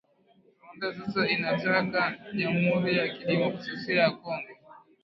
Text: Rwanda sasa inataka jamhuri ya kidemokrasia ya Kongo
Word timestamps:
Rwanda 0.57 0.85
sasa 0.99 1.21
inataka 1.35 2.01
jamhuri 2.37 2.91
ya 2.97 3.05
kidemokrasia 3.15 3.99
ya 4.01 4.11
Kongo 4.17 4.53